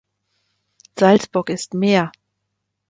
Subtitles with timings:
[0.97, 2.11] Salzburg ist mehr"".